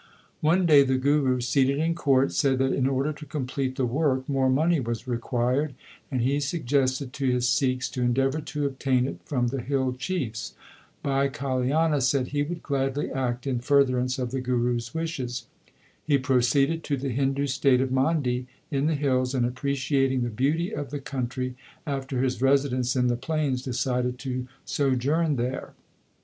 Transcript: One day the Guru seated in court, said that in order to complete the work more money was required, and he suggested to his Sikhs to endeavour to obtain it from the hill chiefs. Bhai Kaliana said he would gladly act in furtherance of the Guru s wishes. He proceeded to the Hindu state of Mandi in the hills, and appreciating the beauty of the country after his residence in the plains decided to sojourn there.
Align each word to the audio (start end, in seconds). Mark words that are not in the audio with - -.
One 0.39 0.65
day 0.65 0.81
the 0.81 0.97
Guru 0.97 1.41
seated 1.41 1.77
in 1.77 1.93
court, 1.93 2.31
said 2.31 2.57
that 2.57 2.73
in 2.73 2.87
order 2.87 3.13
to 3.13 3.23
complete 3.27 3.75
the 3.75 3.85
work 3.85 4.27
more 4.27 4.49
money 4.49 4.79
was 4.79 5.05
required, 5.07 5.75
and 6.09 6.21
he 6.23 6.39
suggested 6.39 7.13
to 7.13 7.29
his 7.29 7.47
Sikhs 7.47 7.87
to 7.89 8.01
endeavour 8.01 8.41
to 8.41 8.65
obtain 8.65 9.05
it 9.05 9.19
from 9.25 9.49
the 9.49 9.61
hill 9.61 9.93
chiefs. 9.93 10.55
Bhai 11.03 11.29
Kaliana 11.29 12.01
said 12.01 12.29
he 12.29 12.41
would 12.41 12.63
gladly 12.63 13.11
act 13.11 13.45
in 13.45 13.59
furtherance 13.59 14.17
of 14.17 14.31
the 14.31 14.41
Guru 14.41 14.77
s 14.77 14.95
wishes. 14.95 15.45
He 16.03 16.17
proceeded 16.17 16.83
to 16.85 16.97
the 16.97 17.09
Hindu 17.09 17.45
state 17.45 17.79
of 17.79 17.91
Mandi 17.91 18.47
in 18.71 18.87
the 18.87 18.95
hills, 18.95 19.35
and 19.35 19.45
appreciating 19.45 20.23
the 20.23 20.29
beauty 20.29 20.73
of 20.73 20.89
the 20.89 20.99
country 20.99 21.53
after 21.85 22.23
his 22.23 22.41
residence 22.41 22.95
in 22.95 23.05
the 23.05 23.15
plains 23.15 23.61
decided 23.61 24.17
to 24.17 24.47
sojourn 24.65 25.35
there. 25.35 25.73